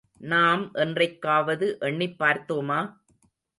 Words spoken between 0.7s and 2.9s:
என்றைக்காவது எண்ணிப் பார்த்தோமா?